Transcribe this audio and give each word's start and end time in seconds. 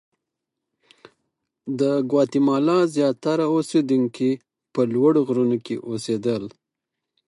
د 1.79 1.81
ګواتیمالا 2.09 2.79
زیاتره 2.95 3.45
اوسېدونکي 3.55 4.31
په 4.73 4.81
لوړو 4.93 5.19
غرونو 5.27 5.57
کې 5.65 5.75
اوسېدل. 5.89 6.43